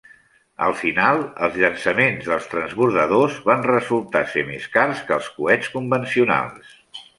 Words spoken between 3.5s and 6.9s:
van resultar ser més cars que els coets convencionals.